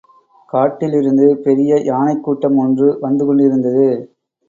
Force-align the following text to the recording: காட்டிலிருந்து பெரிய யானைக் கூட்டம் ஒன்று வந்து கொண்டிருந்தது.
காட்டிலிருந்து 0.49 1.37
பெரிய 1.37 1.79
யானைக் 1.83 2.23
கூட்டம் 2.23 2.57
ஒன்று 2.57 2.97
வந்து 3.01 3.25
கொண்டிருந்தது. 3.25 3.87